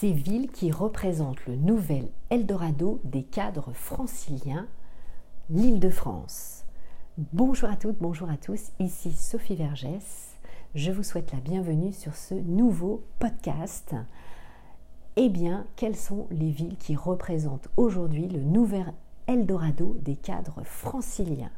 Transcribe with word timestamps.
ces 0.00 0.12
villes 0.12 0.50
qui 0.50 0.70
représentent 0.70 1.46
le 1.46 1.56
nouvel 1.56 2.08
Eldorado 2.28 3.00
des 3.04 3.22
cadres 3.22 3.72
franciliens, 3.72 4.66
l'Île-de-France. 5.48 6.64
Bonjour 7.32 7.70
à 7.70 7.76
toutes, 7.76 7.96
bonjour 7.98 8.28
à 8.28 8.36
tous, 8.36 8.72
ici 8.78 9.12
Sophie 9.12 9.56
Vergès. 9.56 10.36
Je 10.74 10.92
vous 10.92 11.02
souhaite 11.02 11.32
la 11.32 11.40
bienvenue 11.40 11.94
sur 11.94 12.14
ce 12.14 12.34
nouveau 12.34 13.04
podcast. 13.18 13.94
Eh 15.16 15.30
bien, 15.30 15.64
quelles 15.76 15.96
sont 15.96 16.26
les 16.30 16.50
villes 16.50 16.76
qui 16.76 16.94
représentent 16.94 17.68
aujourd'hui 17.78 18.28
le 18.28 18.42
nouvel 18.42 18.92
Eldorado 19.26 19.96
des 20.02 20.16
cadres 20.16 20.62
franciliens? 20.64 21.52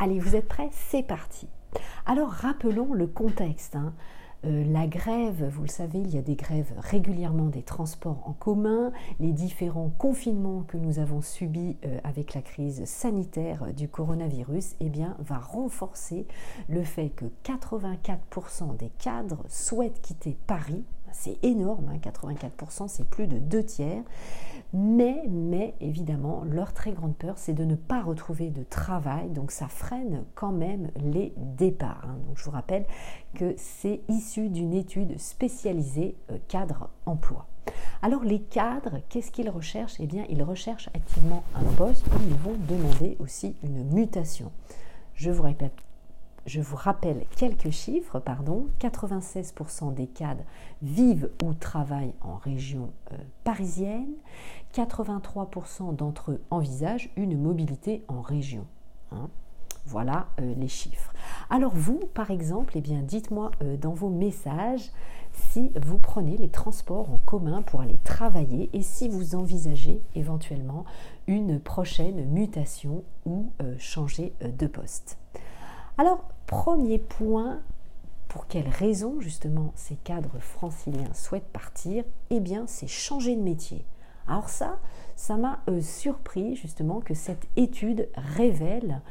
Allez, 0.00 0.18
vous 0.18 0.34
êtes 0.34 0.48
prêts? 0.48 0.70
C'est 0.72 1.04
parti. 1.04 1.46
Alors 2.04 2.30
rappelons 2.30 2.94
le 2.94 3.06
contexte. 3.06 3.76
Hein. 3.76 3.92
Euh, 4.46 4.64
la 4.64 4.86
grève, 4.86 5.48
vous 5.52 5.62
le 5.62 5.68
savez, 5.68 5.98
il 5.98 6.14
y 6.14 6.18
a 6.18 6.22
des 6.22 6.34
grèves 6.34 6.72
régulièrement 6.78 7.46
des 7.46 7.62
transports 7.62 8.22
en 8.26 8.32
commun, 8.32 8.90
les 9.18 9.32
différents 9.32 9.90
confinements 9.98 10.62
que 10.62 10.78
nous 10.78 10.98
avons 10.98 11.20
subis 11.20 11.76
euh, 11.84 11.98
avec 12.04 12.34
la 12.34 12.40
crise 12.40 12.84
sanitaire 12.86 13.72
du 13.74 13.88
coronavirus, 13.88 14.76
eh 14.80 14.88
bien, 14.88 15.16
va 15.18 15.38
renforcer 15.38 16.26
le 16.68 16.82
fait 16.84 17.10
que 17.10 17.26
84% 17.44 18.76
des 18.76 18.90
cadres 18.98 19.44
souhaitent 19.48 20.00
quitter 20.00 20.38
Paris 20.46 20.84
c'est 21.12 21.38
énorme, 21.42 21.92
84%, 22.02 22.82
hein, 22.82 22.88
c'est 22.88 23.08
plus 23.08 23.26
de 23.26 23.38
deux 23.38 23.64
tiers. 23.64 24.02
Mais, 24.72 25.24
mais 25.28 25.74
évidemment, 25.80 26.44
leur 26.44 26.72
très 26.72 26.92
grande 26.92 27.16
peur, 27.16 27.34
c'est 27.38 27.54
de 27.54 27.64
ne 27.64 27.74
pas 27.74 28.02
retrouver 28.02 28.50
de 28.50 28.62
travail. 28.62 29.28
Donc 29.30 29.50
ça 29.50 29.66
freine 29.66 30.24
quand 30.34 30.52
même 30.52 30.90
les 30.96 31.32
départs. 31.36 32.04
Hein. 32.04 32.18
Donc 32.26 32.38
je 32.38 32.44
vous 32.44 32.52
rappelle 32.52 32.86
que 33.34 33.54
c'est 33.56 34.00
issu 34.08 34.48
d'une 34.48 34.72
étude 34.72 35.18
spécialisée 35.18 36.16
euh, 36.30 36.38
cadre 36.48 36.90
emploi. 37.04 37.46
Alors 38.02 38.22
les 38.22 38.40
cadres, 38.40 39.00
qu'est-ce 39.08 39.30
qu'ils 39.30 39.50
recherchent? 39.50 39.96
Eh 39.98 40.06
bien, 40.06 40.24
ils 40.28 40.42
recherchent 40.42 40.88
activement 40.94 41.42
un 41.54 41.64
poste 41.74 42.06
où 42.06 42.18
ils 42.22 42.36
vont 42.36 42.56
demander 42.68 43.16
aussi 43.18 43.56
une 43.62 43.84
mutation. 43.92 44.52
Je 45.14 45.30
vous 45.30 45.42
répète 45.42 45.74
je 46.50 46.60
vous 46.60 46.74
rappelle 46.74 47.26
quelques 47.36 47.70
chiffres, 47.70 48.18
pardon. 48.18 48.66
96% 48.80 49.94
des 49.94 50.08
cadres 50.08 50.42
vivent 50.82 51.30
ou 51.44 51.54
travaillent 51.54 52.14
en 52.22 52.34
région 52.38 52.90
euh, 53.12 53.16
parisienne. 53.44 54.10
83% 54.74 55.94
d'entre 55.94 56.32
eux 56.32 56.42
envisagent 56.50 57.08
une 57.14 57.40
mobilité 57.40 58.02
en 58.08 58.20
région. 58.20 58.66
Hein. 59.12 59.28
Voilà 59.86 60.26
euh, 60.40 60.54
les 60.56 60.66
chiffres. 60.66 61.12
Alors 61.50 61.72
vous, 61.72 62.00
par 62.14 62.32
exemple, 62.32 62.72
eh 62.74 62.80
bien, 62.80 63.00
dites-moi 63.00 63.52
euh, 63.62 63.76
dans 63.76 63.94
vos 63.94 64.10
messages 64.10 64.90
si 65.32 65.70
vous 65.80 65.98
prenez 65.98 66.36
les 66.36 66.50
transports 66.50 67.12
en 67.12 67.18
commun 67.18 67.62
pour 67.62 67.80
aller 67.80 68.00
travailler 68.02 68.70
et 68.72 68.82
si 68.82 69.08
vous 69.08 69.36
envisagez 69.36 70.02
éventuellement 70.16 70.84
une 71.28 71.60
prochaine 71.60 72.24
mutation 72.24 73.04
ou 73.24 73.52
changer 73.78 74.34
de 74.40 74.66
poste. 74.66 75.16
Alors, 76.00 76.24
premier 76.46 76.96
point, 76.96 77.60
pour 78.28 78.46
quelles 78.46 78.70
raisons 78.70 79.20
justement 79.20 79.74
ces 79.76 79.96
cadres 79.96 80.38
franciliens 80.38 81.12
souhaitent 81.12 81.52
partir? 81.52 82.04
Eh 82.30 82.40
bien, 82.40 82.64
c'est 82.66 82.86
changer 82.86 83.36
de 83.36 83.42
métier. 83.42 83.84
Alors 84.26 84.48
ça, 84.48 84.78
ça 85.14 85.36
m'a 85.36 85.60
euh, 85.68 85.82
surpris 85.82 86.56
justement 86.56 87.00
que 87.00 87.12
cette 87.12 87.46
étude 87.56 88.08
révèle 88.14 89.02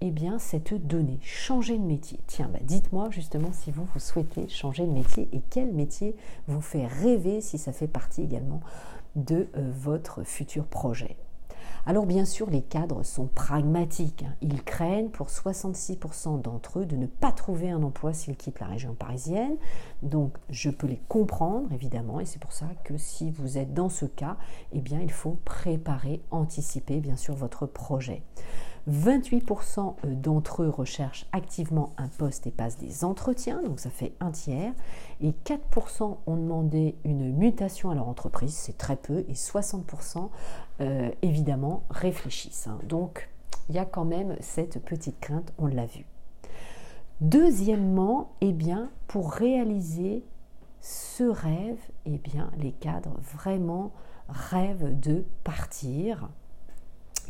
eh 0.00 0.10
bien, 0.10 0.38
cette 0.38 0.72
donnée, 0.72 1.18
changer 1.20 1.76
de 1.76 1.84
métier. 1.84 2.18
Tiens, 2.26 2.48
bah, 2.50 2.60
dites-moi 2.62 3.10
justement 3.10 3.52
si 3.52 3.70
vous, 3.70 3.86
vous 3.92 4.00
souhaitez 4.00 4.48
changer 4.48 4.86
de 4.86 4.92
métier 4.92 5.28
et 5.34 5.42
quel 5.50 5.74
métier 5.74 6.16
vous 6.48 6.62
fait 6.62 6.86
rêver 6.86 7.42
si 7.42 7.58
ça 7.58 7.74
fait 7.74 7.86
partie 7.86 8.22
également 8.22 8.60
de 9.14 9.46
euh, 9.58 9.70
votre 9.74 10.22
futur 10.22 10.64
projet. 10.64 11.18
Alors 11.86 12.06
bien 12.06 12.24
sûr, 12.24 12.50
les 12.50 12.62
cadres 12.62 13.02
sont 13.02 13.26
pragmatiques. 13.26 14.24
Hein. 14.24 14.34
Ils 14.42 14.62
craignent 14.62 15.08
pour 15.08 15.28
66% 15.28 16.42
d'entre 16.42 16.80
eux 16.80 16.86
de 16.86 16.96
ne 16.96 17.06
pas 17.06 17.32
trouver 17.32 17.70
un 17.70 17.82
emploi 17.82 18.12
s'ils 18.12 18.36
quittent 18.36 18.60
la 18.60 18.66
région 18.66 18.94
parisienne. 18.94 19.56
Donc 20.02 20.36
je 20.50 20.70
peux 20.70 20.86
les 20.86 21.00
comprendre 21.08 21.72
évidemment 21.72 22.20
et 22.20 22.26
c'est 22.26 22.40
pour 22.40 22.52
ça 22.52 22.66
que 22.84 22.96
si 22.98 23.30
vous 23.30 23.58
êtes 23.58 23.72
dans 23.72 23.88
ce 23.88 24.04
cas, 24.04 24.36
eh 24.72 24.80
bien 24.80 25.00
il 25.00 25.12
faut 25.12 25.38
préparer, 25.44 26.22
anticiper 26.30 27.00
bien 27.00 27.16
sûr 27.16 27.34
votre 27.34 27.66
projet. 27.66 28.22
28% 28.90 29.94
euh, 30.04 30.14
d'entre 30.14 30.62
eux 30.62 30.68
recherchent 30.68 31.26
activement 31.32 31.92
un 31.96 32.08
poste 32.08 32.46
et 32.46 32.50
passent 32.50 32.78
des 32.78 33.04
entretiens, 33.04 33.62
donc 33.62 33.80
ça 33.80 33.90
fait 33.90 34.14
un 34.20 34.30
tiers. 34.30 34.72
Et 35.20 35.32
4% 35.44 36.18
ont 36.26 36.36
demandé 36.36 36.96
une 37.04 37.32
mutation 37.32 37.90
à 37.90 37.94
leur 37.94 38.08
entreprise, 38.08 38.54
c'est 38.54 38.76
très 38.76 38.96
peu. 38.96 39.24
Et 39.28 39.34
60% 39.34 40.28
euh, 40.80 41.10
évidemment 41.22 41.84
réfléchissent. 41.90 42.66
Hein. 42.66 42.78
Donc 42.88 43.28
il 43.68 43.76
y 43.76 43.78
a 43.78 43.84
quand 43.84 44.04
même 44.04 44.36
cette 44.40 44.82
petite 44.82 45.20
crainte, 45.20 45.52
on 45.58 45.66
l'a 45.66 45.86
vu. 45.86 46.04
Deuxièmement, 47.20 48.32
eh 48.40 48.52
bien, 48.52 48.90
pour 49.06 49.32
réaliser 49.32 50.24
ce 50.80 51.24
rêve, 51.24 51.78
eh 52.06 52.18
bien, 52.18 52.50
les 52.58 52.72
cadres 52.72 53.20
vraiment 53.34 53.92
rêvent 54.28 54.98
de 54.98 55.24
partir 55.44 56.30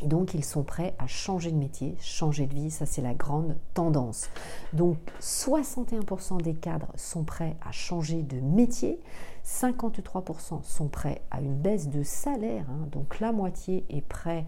donc 0.03 0.33
ils 0.33 0.43
sont 0.43 0.63
prêts 0.63 0.95
à 0.99 1.07
changer 1.07 1.51
de 1.51 1.57
métier, 1.57 1.95
changer 1.99 2.47
de 2.47 2.53
vie, 2.53 2.71
ça 2.71 2.85
c'est 2.85 3.01
la 3.01 3.13
grande 3.13 3.55
tendance. 3.73 4.29
Donc 4.73 4.97
61% 5.19 6.41
des 6.41 6.53
cadres 6.53 6.91
sont 6.95 7.23
prêts 7.23 7.57
à 7.65 7.71
changer 7.71 8.23
de 8.23 8.39
métier, 8.39 8.99
53% 9.45 10.63
sont 10.63 10.87
prêts 10.87 11.21
à 11.31 11.41
une 11.41 11.55
baisse 11.55 11.89
de 11.89 12.03
salaire, 12.03 12.65
hein. 12.69 12.87
donc 12.91 13.19
la 13.19 13.31
moitié 13.31 13.85
est 13.89 14.01
prêt 14.01 14.45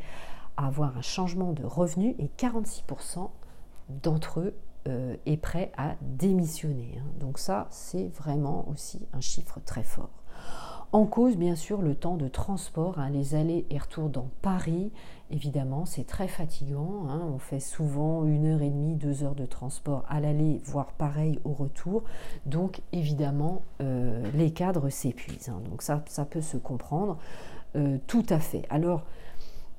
à 0.58 0.68
avoir 0.68 0.98
un 0.98 1.02
changement 1.02 1.52
de 1.52 1.64
revenu 1.64 2.16
et 2.20 2.30
46% 2.38 3.30
d'entre 3.90 4.40
eux 4.40 4.56
euh, 4.88 5.16
est 5.26 5.38
prêt 5.38 5.72
à 5.78 5.96
démissionner. 6.02 7.00
Hein. 7.00 7.06
Donc 7.20 7.40
ça 7.40 7.68
c'est 7.70 8.08
vraiment 8.08 8.68
aussi 8.70 9.08
un 9.14 9.22
chiffre 9.22 9.60
très 9.66 9.84
fort. 9.84 10.10
En 10.94 11.08
cause, 11.08 11.38
bien 11.38 11.56
sûr, 11.56 11.82
le 11.82 11.96
temps 11.96 12.18
de 12.18 12.28
transport, 12.28 13.00
hein, 13.00 13.10
les 13.10 13.34
allers 13.34 13.66
et 13.72 13.80
retours 13.80 14.10
dans 14.10 14.30
Paris, 14.44 14.92
évidemment, 15.32 15.86
c'est 15.86 16.06
très 16.06 16.28
fatigant. 16.28 17.08
Hein. 17.10 17.20
on 17.34 17.40
fait 17.40 17.60
souvent 17.60 18.26
une 18.26 18.46
heure 18.46 18.62
et 18.62 18.70
demie, 18.70 18.94
deux 18.94 19.24
heures 19.24 19.34
de 19.34 19.48
transport 19.48 20.06
à 20.08 20.20
l'aller, 20.20 20.62
voire 20.66 20.92
pareil 20.92 21.40
au 21.46 21.52
retour. 21.52 22.04
Donc, 22.46 22.82
évidemment, 22.92 23.64
euh, 23.82 24.24
les 24.36 24.52
cadres 24.52 24.90
s'épuisent. 24.90 25.50
Hein. 25.50 25.62
donc, 25.68 25.82
ça, 25.82 26.04
ça 26.06 26.26
peut 26.26 26.42
se 26.42 26.58
comprendre 26.58 27.18
euh, 27.76 27.98
tout 28.06 28.26
à 28.30 28.38
fait. 28.38 28.68
Alors, 28.70 29.02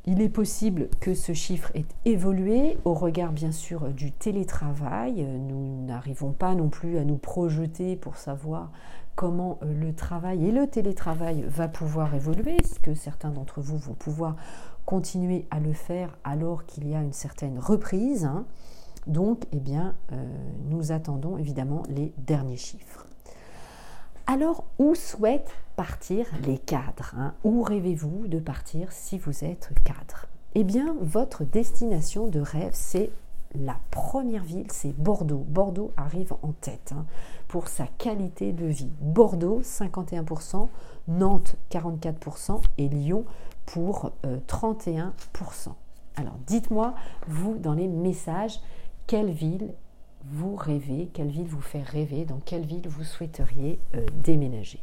il 0.07 0.21
est 0.21 0.29
possible 0.29 0.89
que 1.01 1.15
ce 1.15 1.33
chiffre 1.33 1.71
ait 1.75 1.87
évolué 2.05 2.77
au 2.85 2.93
regard 2.93 3.33
bien 3.33 3.53
sûr 3.53 3.89
du 3.93 4.11
télétravail. 4.11 5.25
Nous 5.25 5.87
n'arrivons 5.87 6.33
pas 6.33 6.57
non 6.57 6.69
plus 6.69 6.99
à 6.99 7.05
nous 7.05 7.17
projeter 7.17 7.97
pour 7.97 8.17
savoir 8.17 8.71
comment 9.15 9.59
euh, 9.63 9.73
le 9.73 9.95
travail 9.95 10.47
et 10.47 10.53
le 10.53 10.67
télétravail 10.67 11.45
va 11.49 11.69
pouvoir 11.69 12.15
évoluer, 12.15 12.57
est-ce 12.57 12.81
que 12.81 12.95
certains 12.95 13.31
d'entre 13.31 13.61
vous 13.61 13.79
vont 13.79 13.95
pouvoir 13.95 14.37
continuer 14.85 15.47
à 15.51 15.61
le 15.61 15.73
faire 15.73 16.17
alors 16.25 16.67
qu'il 16.67 16.89
y 16.89 16.95
a 16.95 17.03
une 17.03 17.13
certaine 17.13 17.59
reprise. 17.59 18.25
Hein? 18.25 18.45
Donc, 19.07 19.45
eh 19.53 19.61
bien, 19.61 19.95
euh, 20.13 20.17
nous 20.69 20.93
attendons 20.93 21.37
évidemment 21.39 21.83
les 21.89 22.13
derniers 22.19 22.57
chiffres. 22.57 23.07
Alors, 24.27 24.65
où 24.79 24.95
souhaitent 24.95 25.53
partir 25.77 26.27
les 26.47 26.59
cadres 26.59 27.13
hein? 27.17 27.35
Où 27.45 27.63
rêvez-vous 27.63 28.27
de 28.27 28.39
partir 28.39 28.91
si 28.93 29.19
vous 29.19 29.45
êtes 29.45 29.71
cadre? 29.85 30.27
Eh 30.55 30.65
bien, 30.65 30.95
votre 31.01 31.45
destination 31.45 32.29
de 32.29 32.41
rêve, 32.41 32.73
c'est 32.73 33.11
la 33.55 33.77
première 33.91 34.43
ville, 34.43 34.67
c'est 34.71 34.93
Bordeaux. 34.97 35.45
Bordeaux 35.49 35.93
arrive 35.97 36.33
en 36.43 36.53
tête 36.53 36.93
hein, 36.95 37.07
pour 37.49 37.69
sa 37.69 37.87
qualité 37.99 38.53
de 38.53 38.67
vie. 38.67 38.91
Bordeaux, 39.01 39.61
51%, 39.63 40.69
Nantes, 41.09 41.57
44% 41.71 42.63
et 42.79 42.89
Lyon 42.89 43.25
pour 43.67 44.11
31%. 44.25 45.03
Euh, 45.05 45.71
Alors 46.17 46.37
dites-moi, 46.47 46.95
vous, 47.29 47.57
dans 47.59 47.75
les 47.75 47.89
messages, 47.89 48.61
quelle 49.07 49.31
ville 49.31 49.75
vous 50.27 50.57
rêvez, 50.57 51.11
quelle 51.13 51.29
ville 51.29 51.47
vous 51.47 51.61
fait 51.61 51.83
rêver, 51.83 52.25
dans 52.25 52.41
quelle 52.45 52.65
ville 52.65 52.89
vous 52.89 53.05
souhaiteriez 53.05 53.79
euh, 53.95 54.07
déménager? 54.23 54.81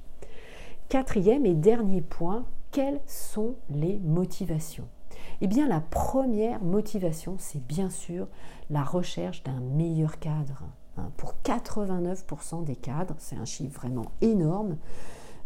Quatrième 0.87 1.45
et 1.45 1.55
dernier 1.55 2.01
point, 2.01 2.45
quelles 2.71 3.01
sont 3.05 3.55
les 3.69 3.99
motivations? 3.99 4.87
Eh 5.41 5.47
bien, 5.47 5.67
la 5.67 5.81
première 5.81 6.63
motivation, 6.63 7.35
c'est 7.39 7.65
bien 7.65 7.89
sûr 7.89 8.27
la 8.69 8.83
recherche 8.83 9.43
d'un 9.43 9.59
meilleur 9.59 10.19
cadre. 10.19 10.63
Hein. 10.97 11.09
Pour 11.17 11.35
89% 11.43 12.63
des 12.63 12.75
cadres, 12.75 13.15
c'est 13.17 13.35
un 13.35 13.45
chiffre 13.45 13.79
vraiment 13.79 14.11
énorme, 14.21 14.77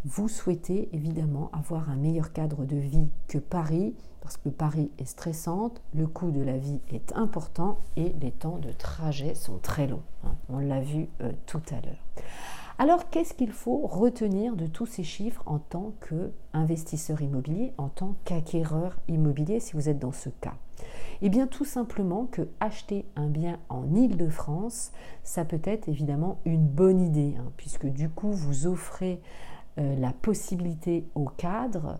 vous 0.04 0.28
souhaitez 0.28 0.88
évidemment 0.92 1.50
avoir 1.52 1.90
un 1.90 1.96
meilleur 1.96 2.32
cadre 2.32 2.64
de 2.64 2.76
vie 2.76 3.08
que 3.26 3.38
Paris, 3.38 3.96
parce 4.20 4.36
que 4.36 4.48
Paris 4.48 4.92
est 4.98 5.04
stressante, 5.04 5.82
le 5.94 6.06
coût 6.06 6.30
de 6.30 6.42
la 6.42 6.58
vie 6.58 6.80
est 6.90 7.12
important 7.14 7.78
et 7.96 8.14
les 8.20 8.30
temps 8.30 8.58
de 8.58 8.70
trajet 8.70 9.34
sont 9.34 9.58
très 9.58 9.88
longs. 9.88 10.04
Hein. 10.24 10.36
On 10.48 10.58
l'a 10.58 10.80
vu 10.80 11.08
euh, 11.22 11.32
tout 11.46 11.62
à 11.70 11.84
l'heure. 11.84 12.04
Alors 12.78 13.08
qu'est-ce 13.08 13.32
qu'il 13.32 13.52
faut 13.52 13.86
retenir 13.86 14.54
de 14.54 14.66
tous 14.66 14.84
ces 14.84 15.02
chiffres 15.02 15.42
en 15.46 15.58
tant 15.58 15.94
qu'investisseur 16.06 17.22
immobilier, 17.22 17.72
en 17.78 17.88
tant 17.88 18.16
qu'acquéreur 18.24 18.98
immobilier 19.08 19.60
si 19.60 19.72
vous 19.72 19.88
êtes 19.88 19.98
dans 19.98 20.12
ce 20.12 20.28
cas? 20.28 20.56
Eh 21.22 21.30
bien 21.30 21.46
tout 21.46 21.64
simplement 21.64 22.26
que 22.26 22.48
acheter 22.60 23.06
un 23.16 23.28
bien 23.28 23.58
en 23.70 23.94
Ile-de-France, 23.94 24.92
ça 25.22 25.46
peut 25.46 25.62
être 25.64 25.88
évidemment 25.88 26.38
une 26.44 26.66
bonne 26.66 27.00
idée, 27.00 27.34
hein, 27.38 27.50
puisque 27.56 27.86
du 27.86 28.10
coup 28.10 28.30
vous 28.30 28.66
offrez 28.66 29.22
euh, 29.78 29.96
la 29.96 30.12
possibilité 30.12 31.08
au 31.14 31.24
cadre 31.24 31.98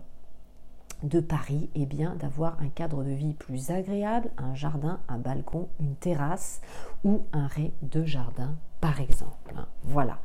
de 1.01 1.19
Paris 1.19 1.71
eh 1.73 1.87
bien 1.87 2.15
d'avoir 2.15 2.59
un 2.61 2.69
cadre 2.69 3.03
de 3.03 3.11
vie 3.11 3.33
plus 3.33 3.71
agréable, 3.71 4.29
un 4.37 4.53
jardin, 4.53 4.99
un 5.07 5.17
balcon, 5.17 5.69
une 5.79 5.95
terrasse 5.95 6.61
ou 7.03 7.23
un 7.33 7.47
rez 7.47 7.73
de 7.81 8.03
jardin 8.05 8.55
par 8.79 9.01
exemple. 9.01 9.55
Voilà. 9.83 10.19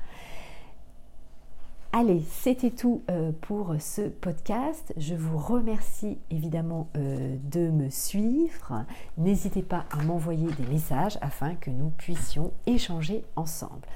Allez, 1.95 2.23
c'était 2.31 2.71
tout 2.71 3.03
euh, 3.11 3.33
pour 3.43 3.75
ce 3.79 4.09
podcast. 4.09 4.95
Je 4.97 5.15
vous 5.15 5.37
remercie 5.37 6.19
évidemment 6.31 6.89
euh, 6.97 7.37
de 7.45 7.69
me 7.69 7.91
suivre. 7.91 8.87
N'hésitez 9.19 9.63
pas 9.63 9.85
à 9.91 10.03
m'envoyer 10.03 10.51
des 10.53 10.67
messages 10.73 11.19
afin 11.21 11.55
que 11.55 11.69
nous 11.69 11.91
puissions 11.91 12.51
échanger 12.67 13.27
ensemble. 13.37 13.87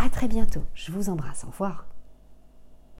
À 0.00 0.08
très 0.08 0.26
bientôt. 0.26 0.64
Je 0.74 0.90
vous 0.90 1.08
embrasse. 1.08 1.44
Au 1.44 1.50
revoir. 1.50 1.86